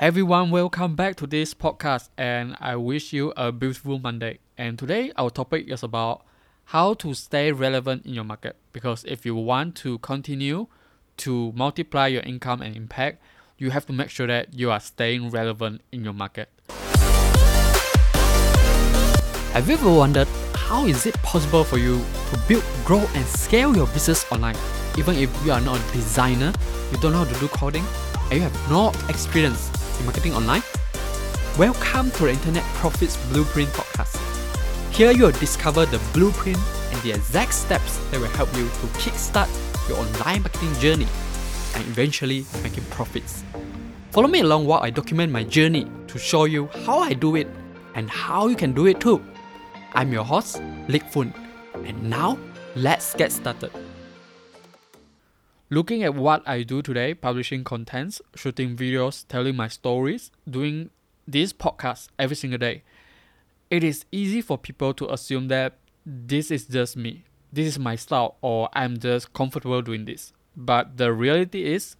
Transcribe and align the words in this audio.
Everyone, 0.00 0.52
welcome 0.52 0.94
back 0.94 1.16
to 1.16 1.26
this 1.26 1.54
podcast, 1.54 2.10
and 2.16 2.56
I 2.60 2.76
wish 2.76 3.12
you 3.12 3.32
a 3.36 3.50
beautiful 3.50 3.98
Monday. 3.98 4.38
And 4.56 4.78
today, 4.78 5.10
our 5.16 5.28
topic 5.28 5.66
is 5.68 5.82
about 5.82 6.24
how 6.66 6.94
to 7.02 7.14
stay 7.14 7.50
relevant 7.50 8.06
in 8.06 8.14
your 8.14 8.22
market. 8.22 8.54
Because 8.72 9.02
if 9.08 9.26
you 9.26 9.34
want 9.34 9.74
to 9.78 9.98
continue 9.98 10.68
to 11.16 11.50
multiply 11.56 12.06
your 12.06 12.22
income 12.22 12.62
and 12.62 12.76
impact, 12.76 13.20
you 13.56 13.70
have 13.70 13.86
to 13.86 13.92
make 13.92 14.08
sure 14.08 14.28
that 14.28 14.54
you 14.54 14.70
are 14.70 14.78
staying 14.78 15.30
relevant 15.30 15.80
in 15.90 16.04
your 16.04 16.12
market. 16.12 16.48
Have 19.50 19.66
you 19.66 19.74
ever 19.74 19.92
wondered 19.92 20.28
how 20.54 20.86
is 20.86 21.06
it 21.06 21.14
possible 21.24 21.64
for 21.64 21.78
you 21.78 21.96
to 22.30 22.38
build, 22.46 22.62
grow, 22.84 23.04
and 23.16 23.26
scale 23.26 23.74
your 23.74 23.88
business 23.88 24.24
online? 24.30 24.54
Even 24.96 25.16
if 25.16 25.28
you 25.44 25.50
are 25.50 25.60
not 25.60 25.76
a 25.76 25.92
designer, 25.92 26.52
you 26.92 26.98
don't 26.98 27.10
know 27.10 27.24
how 27.24 27.32
to 27.32 27.40
do 27.40 27.48
coding, 27.48 27.84
and 28.30 28.34
you 28.34 28.42
have 28.42 28.70
no 28.70 28.90
experience 29.08 29.72
in 29.98 30.04
marketing 30.04 30.34
online? 30.34 30.62
Welcome 31.58 32.10
to 32.12 32.24
the 32.24 32.30
Internet 32.30 32.62
Profits 32.74 33.16
Blueprint 33.30 33.68
podcast. 33.70 34.16
Here 34.92 35.10
you 35.10 35.24
will 35.24 35.32
discover 35.32 35.86
the 35.86 35.98
blueprint 36.12 36.58
and 36.92 37.02
the 37.02 37.12
exact 37.12 37.54
steps 37.54 37.98
that 38.10 38.20
will 38.20 38.28
help 38.28 38.54
you 38.56 38.66
to 38.66 38.86
kickstart 38.98 39.48
your 39.88 39.98
online 39.98 40.42
marketing 40.42 40.72
journey 40.74 41.06
and 41.74 41.84
eventually 41.86 42.44
making 42.62 42.84
profits. 42.86 43.44
Follow 44.10 44.28
me 44.28 44.40
along 44.40 44.66
while 44.66 44.80
I 44.82 44.90
document 44.90 45.32
my 45.32 45.44
journey 45.44 45.86
to 46.08 46.18
show 46.18 46.44
you 46.44 46.68
how 46.86 47.00
I 47.00 47.12
do 47.12 47.36
it 47.36 47.48
and 47.94 48.08
how 48.08 48.48
you 48.48 48.56
can 48.56 48.72
do 48.72 48.86
it 48.86 49.00
too. 49.00 49.22
I'm 49.94 50.12
your 50.12 50.24
host, 50.24 50.60
Lik 50.88 51.04
Fun, 51.10 51.34
and 51.84 52.02
now 52.08 52.38
let's 52.74 53.14
get 53.14 53.32
started. 53.32 53.70
Looking 55.70 56.02
at 56.02 56.14
what 56.14 56.48
I 56.48 56.62
do 56.62 56.80
today, 56.80 57.12
publishing 57.12 57.62
contents, 57.62 58.22
shooting 58.34 58.74
videos, 58.74 59.26
telling 59.28 59.54
my 59.54 59.68
stories, 59.68 60.30
doing 60.48 60.88
this 61.26 61.52
podcast 61.52 62.08
every 62.18 62.36
single 62.36 62.58
day, 62.58 62.84
it 63.68 63.84
is 63.84 64.06
easy 64.10 64.40
for 64.40 64.56
people 64.56 64.94
to 64.94 65.12
assume 65.12 65.48
that 65.48 65.74
this 66.06 66.50
is 66.50 66.64
just 66.64 66.96
me, 66.96 67.24
this 67.52 67.66
is 67.66 67.78
my 67.78 67.96
style, 67.96 68.36
or 68.40 68.70
I'm 68.72 68.98
just 68.98 69.34
comfortable 69.34 69.82
doing 69.82 70.06
this. 70.06 70.32
But 70.56 70.96
the 70.96 71.12
reality 71.12 71.66
is, 71.66 71.96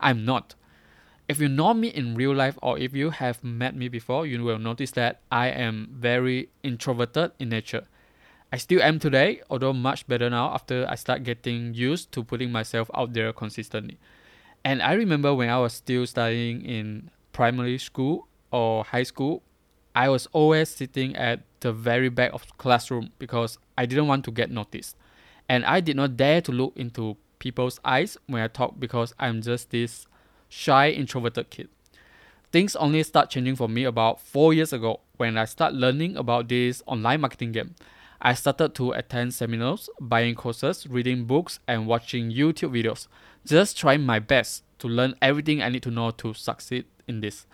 I'm 0.00 0.24
not. 0.24 0.54
If 1.28 1.40
you 1.40 1.48
know 1.50 1.74
me 1.74 1.88
in 1.88 2.14
real 2.14 2.34
life 2.34 2.58
or 2.62 2.78
if 2.78 2.94
you 2.94 3.10
have 3.10 3.44
met 3.44 3.76
me 3.76 3.88
before, 3.88 4.24
you 4.26 4.42
will 4.42 4.58
notice 4.58 4.92
that 4.92 5.20
I 5.30 5.48
am 5.48 5.90
very 5.92 6.48
introverted 6.62 7.32
in 7.38 7.50
nature. 7.50 7.86
I 8.52 8.56
still 8.56 8.82
am 8.82 8.98
today, 8.98 9.42
although 9.48 9.72
much 9.72 10.08
better 10.08 10.28
now 10.28 10.52
after 10.52 10.84
I 10.88 10.96
start 10.96 11.22
getting 11.22 11.72
used 11.72 12.10
to 12.12 12.24
putting 12.24 12.50
myself 12.50 12.90
out 12.94 13.12
there 13.12 13.32
consistently. 13.32 13.98
And 14.64 14.82
I 14.82 14.94
remember 14.94 15.32
when 15.32 15.48
I 15.48 15.58
was 15.58 15.72
still 15.72 16.04
studying 16.04 16.64
in 16.64 17.10
primary 17.32 17.78
school 17.78 18.26
or 18.50 18.82
high 18.84 19.04
school, 19.04 19.42
I 19.94 20.08
was 20.08 20.26
always 20.32 20.68
sitting 20.68 21.14
at 21.14 21.40
the 21.60 21.72
very 21.72 22.08
back 22.08 22.32
of 22.32 22.58
classroom 22.58 23.12
because 23.20 23.56
I 23.78 23.86
didn't 23.86 24.08
want 24.08 24.24
to 24.24 24.32
get 24.32 24.50
noticed. 24.50 24.96
And 25.48 25.64
I 25.64 25.80
did 25.80 25.94
not 25.94 26.16
dare 26.16 26.40
to 26.40 26.52
look 26.52 26.72
into 26.76 27.16
people's 27.38 27.78
eyes 27.84 28.18
when 28.26 28.42
I 28.42 28.48
talk 28.48 28.80
because 28.80 29.14
I'm 29.18 29.42
just 29.42 29.70
this 29.70 30.08
shy 30.48 30.90
introverted 30.90 31.50
kid. 31.50 31.68
Things 32.50 32.74
only 32.74 33.04
start 33.04 33.30
changing 33.30 33.54
for 33.54 33.68
me 33.68 33.84
about 33.84 34.20
4 34.20 34.52
years 34.52 34.72
ago 34.72 35.00
when 35.18 35.38
I 35.38 35.44
start 35.44 35.72
learning 35.72 36.16
about 36.16 36.48
this 36.48 36.82
online 36.86 37.20
marketing 37.20 37.52
game. 37.52 37.76
I 38.22 38.34
started 38.34 38.74
to 38.74 38.92
attend 38.92 39.32
seminars, 39.32 39.88
buying 39.98 40.34
courses, 40.34 40.86
reading 40.86 41.24
books, 41.24 41.58
and 41.66 41.86
watching 41.86 42.30
YouTube 42.30 42.72
videos, 42.72 43.06
just 43.46 43.78
trying 43.78 44.02
my 44.02 44.18
best 44.18 44.62
to 44.80 44.88
learn 44.88 45.14
everything 45.22 45.62
I 45.62 45.70
need 45.70 45.82
to 45.84 45.90
know 45.90 46.10
to 46.10 46.34
succeed 46.34 46.84
in 47.08 47.20
this. 47.20 47.46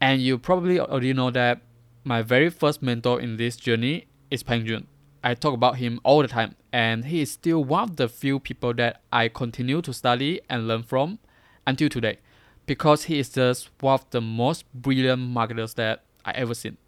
And 0.00 0.22
you 0.22 0.38
probably 0.38 0.80
already 0.80 1.12
know 1.12 1.30
that 1.32 1.60
my 2.04 2.22
very 2.22 2.48
first 2.48 2.82
mentor 2.82 3.20
in 3.20 3.36
this 3.36 3.56
journey 3.56 4.06
is 4.30 4.42
Peng 4.42 4.64
Joon. 4.64 4.86
I 5.22 5.34
talk 5.34 5.52
about 5.52 5.76
him 5.76 6.00
all 6.04 6.22
the 6.22 6.28
time, 6.28 6.54
and 6.72 7.04
he 7.04 7.20
is 7.20 7.32
still 7.32 7.62
one 7.62 7.82
of 7.82 7.96
the 7.96 8.08
few 8.08 8.38
people 8.38 8.72
that 8.74 9.02
I 9.12 9.28
continue 9.28 9.82
to 9.82 9.92
study 9.92 10.40
and 10.48 10.66
learn 10.66 10.84
from 10.84 11.18
until 11.66 11.90
today, 11.90 12.18
because 12.64 13.04
he 13.04 13.18
is 13.18 13.28
just 13.28 13.68
one 13.80 13.94
of 13.94 14.08
the 14.10 14.22
most 14.22 14.64
brilliant 14.72 15.20
marketers 15.20 15.74
that 15.74 16.04
I 16.24 16.30
ever 16.30 16.54
seen. 16.54 16.78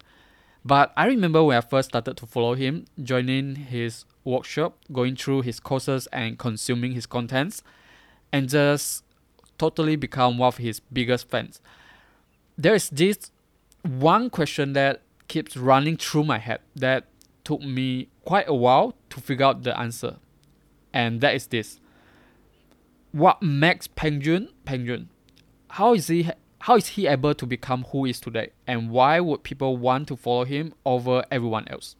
But 0.63 0.93
I 0.95 1.07
remember 1.07 1.43
when 1.43 1.57
I 1.57 1.61
first 1.61 1.89
started 1.89 2.17
to 2.17 2.25
follow 2.25 2.53
him, 2.53 2.85
joining 3.01 3.55
his 3.55 4.05
workshop, 4.23 4.77
going 4.91 5.15
through 5.15 5.41
his 5.41 5.59
courses 5.59 6.07
and 6.13 6.37
consuming 6.37 6.91
his 6.91 7.05
contents, 7.05 7.63
and 8.31 8.47
just 8.47 9.03
totally 9.57 9.95
become 9.95 10.37
one 10.37 10.47
of 10.47 10.57
his 10.57 10.79
biggest 10.79 11.29
fans. 11.29 11.61
There 12.57 12.75
is 12.75 12.89
this 12.89 13.31
one 13.83 14.29
question 14.29 14.73
that 14.73 15.01
keeps 15.27 15.57
running 15.57 15.97
through 15.97 16.25
my 16.25 16.37
head 16.37 16.59
that 16.75 17.05
took 17.43 17.61
me 17.61 18.09
quite 18.23 18.47
a 18.47 18.53
while 18.53 18.95
to 19.09 19.19
figure 19.19 19.45
out 19.45 19.63
the 19.63 19.77
answer. 19.79 20.17
And 20.93 21.21
that 21.21 21.33
is 21.33 21.47
this. 21.47 21.79
What 23.11 23.41
makes 23.41 23.87
Peng 23.87 24.21
Joon 24.21 24.49
Peng 24.65 24.85
Joon? 24.85 25.09
How 25.69 25.93
is 25.93 26.07
he 26.07 26.29
how 26.61 26.75
is 26.75 26.87
he 26.89 27.07
able 27.07 27.33
to 27.33 27.45
become 27.45 27.85
who 27.91 28.05
he 28.05 28.11
is 28.11 28.19
today? 28.19 28.51
And 28.67 28.91
why 28.91 29.19
would 29.19 29.43
people 29.43 29.77
want 29.77 30.07
to 30.09 30.15
follow 30.15 30.45
him 30.45 30.73
over 30.85 31.23
everyone 31.31 31.67
else? 31.67 31.95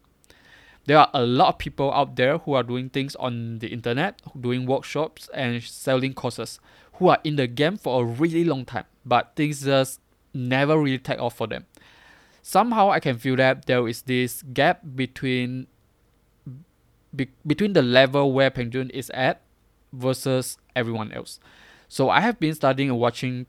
There 0.86 0.98
are 0.98 1.10
a 1.14 1.26
lot 1.26 1.50
of 1.50 1.58
people 1.58 1.92
out 1.94 2.16
there 2.16 2.38
who 2.38 2.54
are 2.54 2.64
doing 2.64 2.90
things 2.90 3.16
on 3.16 3.60
the 3.60 3.68
internet 3.68 4.22
doing 4.40 4.66
workshops 4.66 5.30
and 5.34 5.64
selling 5.64 6.14
courses 6.14 6.60
who 6.94 7.08
are 7.08 7.20
in 7.24 7.36
the 7.36 7.48
game 7.48 7.78
for 7.78 8.02
a 8.02 8.06
really 8.06 8.44
long 8.44 8.66
time 8.66 8.86
but 9.06 9.32
things 9.36 9.62
just 9.62 10.00
never 10.34 10.80
really 10.80 11.00
take 11.00 11.20
off 11.20 11.36
for 11.36 11.48
them. 11.48 11.66
Somehow 12.44 12.90
i 12.90 13.00
can 13.00 13.18
feel 13.18 13.36
that 13.36 13.66
there 13.66 13.88
is 13.88 14.04
this 14.04 14.44
gap 14.54 14.82
between 14.96 15.68
be, 17.16 17.30
between 17.46 17.74
the 17.74 17.82
level 17.82 18.32
where 18.32 18.50
Peng 18.50 18.72
Joon 18.72 18.90
is 18.90 19.10
at 19.12 19.42
versus 19.94 20.58
everyone 20.76 21.12
else. 21.12 21.40
So 21.88 22.10
i 22.10 22.22
have 22.22 22.40
been 22.40 22.56
studying 22.56 22.90
and 22.90 23.00
watching 23.00 23.46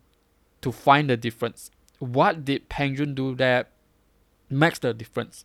to 0.63 0.73
find 0.73 1.11
the 1.11 1.17
difference. 1.17 1.71
What 1.99 2.45
did 2.45 2.69
Peng 2.69 2.97
Joon 2.97 3.15
do 3.15 3.35
that 3.37 3.71
makes 4.49 4.79
the 4.79 4.95
difference? 4.95 5.45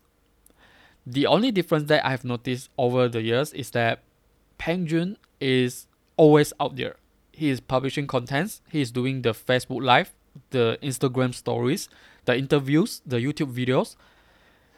The 1.06 1.26
only 1.28 1.52
difference 1.52 1.88
that 1.90 2.06
I've 2.06 2.24
noticed 2.24 2.70
over 2.78 3.08
the 3.08 3.22
years 3.22 3.54
is 3.54 3.72
that 3.72 4.04
Peng 4.58 4.88
Joon 4.88 5.18
is 5.40 5.88
always 6.16 6.54
out 6.60 6.76
there. 6.76 6.96
He 7.32 7.50
is 7.50 7.60
publishing 7.60 8.08
contents, 8.08 8.62
he 8.70 8.82
is 8.82 8.92
doing 8.92 9.22
the 9.22 9.34
Facebook 9.34 9.84
Live, 9.84 10.12
the 10.50 10.80
Instagram 10.82 11.34
stories, 11.34 11.90
the 12.26 12.38
interviews, 12.38 13.02
the 13.06 13.18
YouTube 13.18 13.54
videos. 13.54 13.96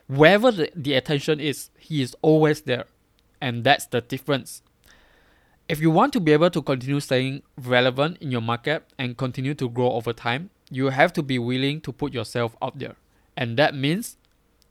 Wherever 0.07 0.51
the, 0.51 0.71
the 0.75 0.93
attention 0.95 1.39
is, 1.39 1.69
he 1.77 2.01
is 2.01 2.15
always 2.21 2.61
there. 2.61 2.85
And 3.41 3.63
that's 3.63 3.85
the 3.85 4.01
difference 4.01 4.61
if 5.69 5.79
you 5.79 5.91
want 5.91 6.11
to 6.11 6.19
be 6.19 6.33
able 6.33 6.49
to 6.49 6.63
continue 6.63 6.99
staying 6.99 7.43
relevant 7.61 8.17
in 8.17 8.31
your 8.31 8.41
market 8.41 8.83
and 8.97 9.15
continue 9.15 9.53
to 9.53 9.69
grow 9.69 9.91
over 9.91 10.11
time, 10.11 10.49
you 10.71 10.89
have 10.89 11.13
to 11.13 11.21
be 11.21 11.37
willing 11.37 11.79
to 11.81 11.91
put 11.91 12.11
yourself 12.11 12.55
out 12.59 12.79
there. 12.79 12.95
And 13.37 13.55
that 13.57 13.75
means 13.75 14.17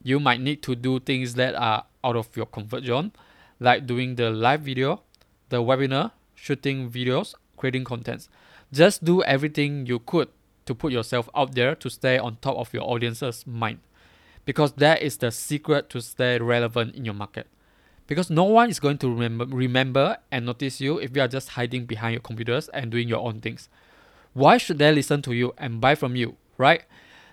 you 0.02 0.18
might 0.18 0.40
need 0.40 0.60
to 0.64 0.74
do 0.74 0.98
things 0.98 1.34
that 1.34 1.54
are 1.54 1.84
out 2.02 2.16
of 2.16 2.36
your 2.36 2.46
comfort 2.46 2.84
zone, 2.84 3.12
like 3.60 3.86
doing 3.86 4.16
the 4.16 4.30
live 4.30 4.62
video, 4.62 5.02
the 5.50 5.62
webinar, 5.62 6.10
shooting 6.34 6.90
videos, 6.90 7.32
creating 7.56 7.84
contents. 7.84 8.28
Just 8.72 9.04
do 9.04 9.22
everything 9.22 9.86
you 9.86 10.00
could 10.00 10.28
to 10.66 10.74
put 10.74 10.92
yourself 10.92 11.28
out 11.34 11.54
there 11.54 11.76
to 11.76 11.88
stay 11.88 12.18
on 12.18 12.38
top 12.40 12.56
of 12.56 12.74
your 12.74 12.82
audience's 12.82 13.46
mind. 13.46 13.78
Because 14.44 14.72
that 14.72 15.00
is 15.00 15.16
the 15.18 15.30
secret 15.30 15.90
to 15.90 16.00
stay 16.00 16.38
relevant 16.40 16.96
in 16.96 17.04
your 17.04 17.14
market 17.14 17.46
because 18.08 18.30
no 18.30 18.42
one 18.42 18.70
is 18.70 18.80
going 18.80 18.98
to 18.98 19.08
remember 19.08 19.44
remember 19.54 20.16
and 20.32 20.46
notice 20.46 20.80
you 20.80 20.98
if 20.98 21.14
you 21.14 21.22
are 21.22 21.28
just 21.28 21.50
hiding 21.50 21.84
behind 21.84 22.14
your 22.14 22.22
computers 22.22 22.68
and 22.70 22.90
doing 22.90 23.06
your 23.06 23.20
own 23.20 23.40
things. 23.40 23.68
Why 24.32 24.56
should 24.56 24.78
they 24.78 24.90
listen 24.90 25.22
to 25.22 25.32
you 25.32 25.54
and 25.58 25.80
buy 25.80 25.94
from 25.94 26.16
you, 26.16 26.36
right? 26.56 26.82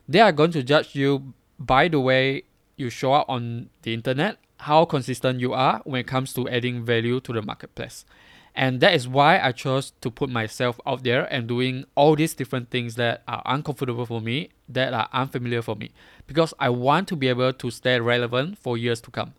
They 0.07 0.19
are 0.19 0.31
going 0.31 0.51
to 0.51 0.61
judge 0.61 0.93
you 0.93 1.33
by 1.57 1.87
the 1.87 1.99
way 1.99 2.43
you 2.75 2.89
show 2.89 3.13
up 3.13 3.29
on 3.29 3.69
the 3.83 3.93
internet, 3.93 4.37
how 4.59 4.85
consistent 4.85 5.39
you 5.39 5.53
are 5.53 5.81
when 5.85 6.01
it 6.01 6.07
comes 6.07 6.33
to 6.33 6.47
adding 6.49 6.83
value 6.83 7.19
to 7.21 7.33
the 7.33 7.41
marketplace. 7.41 8.05
And 8.53 8.79
that 8.81 8.93
is 8.93 9.07
why 9.07 9.39
I 9.39 9.51
chose 9.51 9.91
to 10.01 10.09
put 10.09 10.29
myself 10.29 10.79
out 10.85 11.03
there 11.03 11.25
and 11.33 11.47
doing 11.47 11.85
all 11.95 12.15
these 12.15 12.33
different 12.33 12.69
things 12.69 12.95
that 12.95 13.21
are 13.27 13.41
uncomfortable 13.45 14.05
for 14.05 14.21
me, 14.21 14.49
that 14.69 14.93
are 14.93 15.09
unfamiliar 15.11 15.61
for 15.61 15.75
me, 15.75 15.91
because 16.25 16.53
I 16.59 16.69
want 16.69 17.07
to 17.09 17.15
be 17.15 17.27
able 17.27 17.51
to 17.51 17.71
stay 17.71 17.99
relevant 17.99 18.57
for 18.57 18.77
years 18.77 19.01
to 19.01 19.11
come 19.11 19.33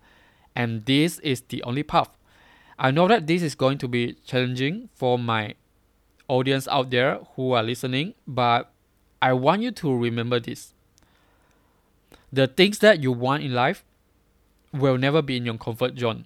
and 0.57 0.83
this 0.87 1.19
is 1.19 1.41
the 1.49 1.61
only 1.61 1.83
path. 1.83 2.09
I 2.79 2.89
know 2.89 3.07
that 3.07 3.27
this 3.27 3.43
is 3.43 3.53
going 3.53 3.77
to 3.77 3.87
be 3.87 4.13
challenging 4.25 4.89
for 4.95 5.19
my 5.19 5.53
audience 6.27 6.67
out 6.67 6.89
there 6.89 7.19
who 7.35 7.51
are 7.51 7.61
listening, 7.61 8.15
but 8.27 8.71
I 9.21 9.33
want 9.33 9.61
you 9.61 9.69
to 9.71 9.95
remember 9.95 10.39
this. 10.39 10.73
The 12.33 12.47
things 12.47 12.79
that 12.79 13.03
you 13.03 13.11
want 13.11 13.43
in 13.43 13.53
life 13.53 13.85
will 14.73 14.97
never 14.97 15.21
be 15.21 15.37
in 15.37 15.45
your 15.45 15.57
comfort 15.57 15.99
zone. 15.99 16.25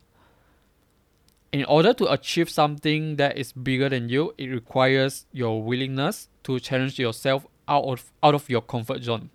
In 1.52 1.66
order 1.66 1.94
to 1.94 2.10
achieve 2.10 2.50
something 2.50 3.18
that 3.18 3.38
is 3.38 3.52
bigger 3.52 3.90
than 3.90 4.08
you, 4.08 4.34
it 4.38 4.48
requires 4.48 5.26
your 5.34 5.62
willingness 5.62 6.30
to 6.44 6.58
challenge 6.62 6.98
yourself 6.98 7.46
out 7.68 7.84
of 7.84 8.12
out 8.24 8.34
of 8.34 8.50
your 8.50 8.62
comfort 8.62 9.04
zone. 9.04 9.30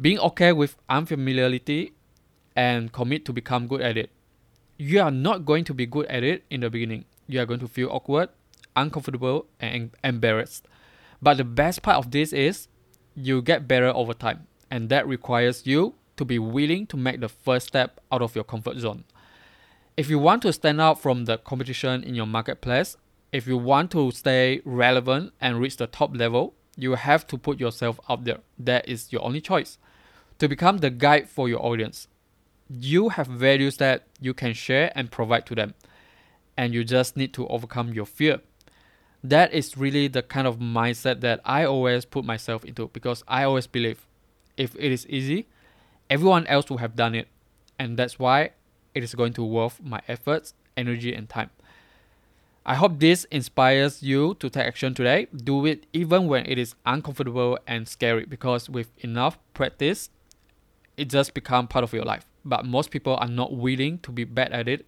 Being 0.00 0.18
okay 0.18 0.52
with 0.52 0.76
unfamiliarity 0.90 1.92
and 2.56 2.92
commit 2.92 3.24
to 3.26 3.32
become 3.32 3.68
good 3.68 3.80
at 3.80 3.96
it. 3.96 4.10
You 4.78 5.00
are 5.00 5.10
not 5.10 5.46
going 5.46 5.64
to 5.64 5.74
be 5.74 5.86
good 5.86 6.06
at 6.06 6.22
it 6.22 6.44
in 6.50 6.60
the 6.60 6.68
beginning. 6.68 7.06
You 7.26 7.40
are 7.40 7.46
going 7.46 7.60
to 7.60 7.68
feel 7.68 7.88
awkward, 7.90 8.28
uncomfortable, 8.74 9.46
and 9.58 9.90
embarrassed. 10.04 10.68
But 11.22 11.38
the 11.38 11.44
best 11.44 11.82
part 11.82 11.96
of 11.96 12.10
this 12.10 12.32
is 12.32 12.68
you 13.14 13.40
get 13.40 13.66
better 13.66 13.88
over 13.88 14.12
time, 14.12 14.46
and 14.70 14.90
that 14.90 15.08
requires 15.08 15.66
you 15.66 15.94
to 16.18 16.24
be 16.26 16.38
willing 16.38 16.86
to 16.88 16.96
make 16.98 17.20
the 17.20 17.28
first 17.28 17.68
step 17.68 18.00
out 18.12 18.20
of 18.20 18.34
your 18.34 18.44
comfort 18.44 18.76
zone. 18.78 19.04
If 19.96 20.10
you 20.10 20.18
want 20.18 20.42
to 20.42 20.52
stand 20.52 20.78
out 20.78 21.00
from 21.00 21.24
the 21.24 21.38
competition 21.38 22.04
in 22.04 22.14
your 22.14 22.26
marketplace, 22.26 22.98
if 23.32 23.46
you 23.46 23.56
want 23.56 23.90
to 23.92 24.10
stay 24.10 24.60
relevant 24.66 25.32
and 25.40 25.58
reach 25.58 25.78
the 25.78 25.86
top 25.86 26.14
level, 26.14 26.54
you 26.76 26.96
have 26.96 27.26
to 27.28 27.38
put 27.38 27.58
yourself 27.58 27.98
out 28.10 28.24
there. 28.24 28.40
That 28.58 28.86
is 28.86 29.10
your 29.10 29.24
only 29.24 29.40
choice. 29.40 29.78
To 30.38 30.48
become 30.48 30.78
the 30.78 30.90
guide 30.90 31.30
for 31.30 31.48
your 31.48 31.64
audience, 31.64 32.08
you 32.68 33.10
have 33.10 33.26
values 33.26 33.76
that 33.78 34.04
you 34.20 34.34
can 34.34 34.52
share 34.52 34.92
and 34.94 35.10
provide 35.10 35.46
to 35.46 35.54
them, 35.54 35.74
and 36.56 36.74
you 36.74 36.84
just 36.84 37.16
need 37.16 37.32
to 37.34 37.46
overcome 37.48 37.92
your 37.92 38.06
fear. 38.06 38.40
That 39.22 39.52
is 39.52 39.76
really 39.76 40.08
the 40.08 40.22
kind 40.22 40.46
of 40.46 40.58
mindset 40.58 41.20
that 41.20 41.40
I 41.44 41.64
always 41.64 42.04
put 42.04 42.24
myself 42.24 42.64
into 42.64 42.88
because 42.92 43.24
I 43.26 43.44
always 43.44 43.66
believe 43.66 44.06
if 44.56 44.74
it 44.76 44.92
is 44.92 45.06
easy, 45.08 45.46
everyone 46.08 46.46
else 46.46 46.70
will 46.70 46.78
have 46.78 46.96
done 46.96 47.14
it, 47.14 47.28
and 47.78 47.96
that's 47.96 48.18
why 48.18 48.50
it 48.94 49.02
is 49.02 49.14
going 49.14 49.32
to 49.34 49.44
worth 49.44 49.80
my 49.82 50.00
efforts, 50.08 50.54
energy, 50.76 51.14
and 51.14 51.28
time. 51.28 51.50
I 52.64 52.74
hope 52.74 52.98
this 52.98 53.24
inspires 53.30 54.02
you 54.02 54.34
to 54.40 54.50
take 54.50 54.66
action 54.66 54.92
today. 54.92 55.28
Do 55.32 55.66
it 55.66 55.86
even 55.92 56.26
when 56.26 56.46
it 56.46 56.58
is 56.58 56.74
uncomfortable 56.84 57.58
and 57.64 57.86
scary 57.86 58.24
because 58.24 58.68
with 58.68 58.90
enough 59.04 59.38
practice, 59.54 60.10
it 60.96 61.08
just 61.08 61.32
become 61.32 61.68
part 61.68 61.84
of 61.84 61.92
your 61.92 62.04
life. 62.04 62.26
But 62.46 62.64
most 62.64 62.90
people 62.92 63.16
are 63.16 63.26
not 63.28 63.52
willing 63.52 63.98
to 64.00 64.12
be 64.12 64.22
bad 64.22 64.52
at 64.52 64.68
it 64.68 64.86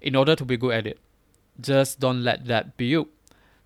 in 0.00 0.16
order 0.16 0.34
to 0.34 0.44
be 0.44 0.56
good 0.56 0.74
at 0.74 0.86
it. 0.86 0.98
Just 1.60 2.00
don't 2.00 2.24
let 2.24 2.46
that 2.46 2.76
be 2.76 2.86
you. 2.86 3.08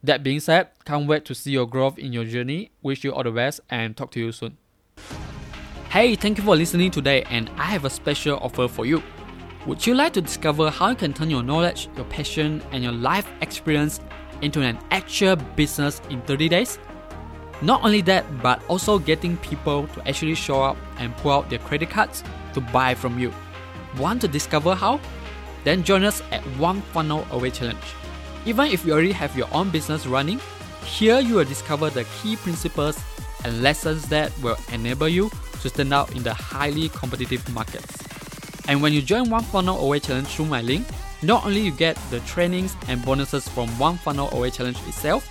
That 0.02 0.22
being 0.22 0.38
said, 0.38 0.68
can't 0.84 1.08
wait 1.08 1.24
to 1.24 1.34
see 1.34 1.50
your 1.50 1.66
growth 1.66 1.98
in 1.98 2.12
your 2.12 2.24
journey. 2.24 2.70
Wish 2.82 3.04
you 3.04 3.14
all 3.14 3.22
the 3.22 3.30
best 3.30 3.60
and 3.70 3.96
talk 3.96 4.10
to 4.12 4.20
you 4.20 4.32
soon. 4.32 4.58
Hey, 5.88 6.14
thank 6.14 6.36
you 6.36 6.44
for 6.44 6.54
listening 6.54 6.90
today, 6.90 7.22
and 7.30 7.48
I 7.56 7.64
have 7.64 7.86
a 7.86 7.90
special 7.90 8.38
offer 8.40 8.68
for 8.68 8.84
you. 8.84 9.02
Would 9.66 9.86
you 9.86 9.94
like 9.94 10.12
to 10.12 10.20
discover 10.20 10.70
how 10.70 10.90
you 10.90 10.94
can 10.94 11.14
turn 11.14 11.30
your 11.30 11.42
knowledge, 11.42 11.88
your 11.96 12.04
passion, 12.04 12.62
and 12.70 12.84
your 12.84 12.92
life 12.92 13.26
experience 13.40 14.00
into 14.42 14.60
an 14.60 14.78
actual 14.90 15.36
business 15.36 16.02
in 16.10 16.20
30 16.22 16.50
days? 16.50 16.78
Not 17.62 17.82
only 17.82 18.02
that, 18.02 18.24
but 18.42 18.62
also 18.68 18.98
getting 18.98 19.36
people 19.38 19.86
to 19.88 20.08
actually 20.08 20.34
show 20.34 20.62
up 20.62 20.76
and 20.98 21.16
pull 21.16 21.32
out 21.32 21.48
their 21.48 21.58
credit 21.60 21.90
cards 21.90 22.22
to 22.54 22.60
buy 22.60 22.94
from 22.94 23.18
you. 23.18 23.32
Want 23.98 24.20
to 24.20 24.28
discover 24.28 24.74
how? 24.74 25.00
Then 25.64 25.82
join 25.82 26.04
us 26.04 26.22
at 26.30 26.42
One 26.58 26.82
Funnel 26.92 27.26
Away 27.30 27.50
Challenge. 27.50 27.78
Even 28.44 28.66
if 28.66 28.84
you 28.84 28.92
already 28.92 29.12
have 29.12 29.36
your 29.36 29.48
own 29.52 29.70
business 29.70 30.06
running, 30.06 30.40
here 30.84 31.18
you 31.18 31.36
will 31.36 31.44
discover 31.44 31.90
the 31.90 32.04
key 32.20 32.36
principles 32.36 32.98
and 33.44 33.62
lessons 33.62 34.08
that 34.08 34.32
will 34.40 34.56
enable 34.72 35.08
you 35.08 35.30
to 35.62 35.68
stand 35.68 35.92
out 35.92 36.14
in 36.14 36.22
the 36.22 36.34
highly 36.34 36.88
competitive 36.90 37.48
markets. 37.52 37.96
And 38.68 38.82
when 38.82 38.92
you 38.92 39.02
join 39.02 39.30
One 39.30 39.42
Funnel 39.44 39.80
Away 39.80 40.00
Challenge 40.00 40.26
through 40.28 40.46
my 40.46 40.60
link, 40.60 40.86
not 41.22 41.44
only 41.46 41.60
you 41.60 41.70
get 41.72 41.96
the 42.10 42.20
trainings 42.20 42.76
and 42.88 43.04
bonuses 43.04 43.48
from 43.48 43.68
One 43.78 43.96
Funnel 43.96 44.28
Away 44.32 44.50
Challenge 44.50 44.78
itself, 44.86 45.28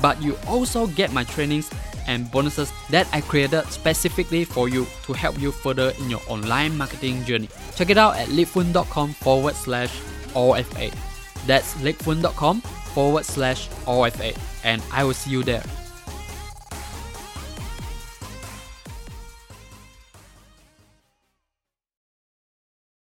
but 0.00 0.20
you 0.22 0.36
also 0.46 0.86
get 0.86 1.12
my 1.12 1.24
trainings 1.24 1.70
and 2.06 2.30
bonuses 2.30 2.72
that 2.90 3.08
I 3.12 3.20
created 3.20 3.64
specifically 3.66 4.44
for 4.44 4.68
you 4.68 4.86
to 5.04 5.12
help 5.12 5.40
you 5.40 5.52
further 5.52 5.92
in 5.98 6.10
your 6.10 6.20
online 6.28 6.76
marketing 6.76 7.24
journey. 7.24 7.48
Check 7.74 7.90
it 7.90 7.98
out 7.98 8.16
at 8.16 8.28
litfun.com 8.28 9.14
forward 9.14 9.54
slash 9.54 10.00
OFA. 10.34 10.92
That's 11.46 11.74
litfun.com 11.74 12.60
forward 12.60 13.24
slash 13.24 13.68
OFA. 13.86 14.36
And 14.64 14.82
I 14.92 15.04
will 15.04 15.14
see 15.14 15.30
you 15.30 15.42
there. 15.42 15.62